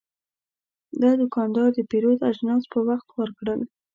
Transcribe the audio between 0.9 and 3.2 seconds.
دا دوکاندار د پیرود اجناس په وخت